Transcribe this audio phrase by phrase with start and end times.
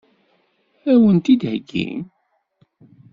[0.91, 1.99] Ad wen-t-id-heggin?